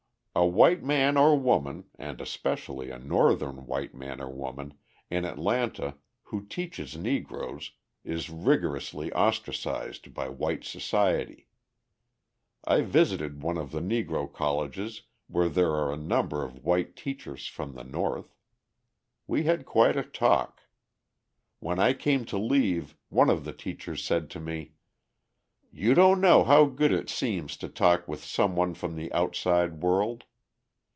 [0.33, 4.75] A white man or woman, and especially a Northern white man or woman,
[5.09, 7.71] in Atlanta who teaches Negroes
[8.05, 11.47] is rigorously ostracised by white society.
[12.63, 17.47] I visited one of the Negro colleges where there are a number of white teachers
[17.47, 18.33] from the North.
[19.27, 20.61] We had quite a talk.
[21.59, 24.75] When I came to leave one of the teachers said to me:
[25.73, 29.79] "You don't know how good it seems to talk with some one from the outside
[29.81, 30.25] world.